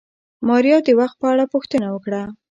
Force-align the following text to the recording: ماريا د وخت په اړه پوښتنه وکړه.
ماريا 0.47 0.77
د 0.87 0.89
وخت 0.99 1.15
په 1.21 1.27
اړه 1.31 1.45
پوښتنه 1.53 1.87
وکړه. 1.91 2.21